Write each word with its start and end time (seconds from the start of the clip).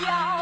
要。 0.00 0.35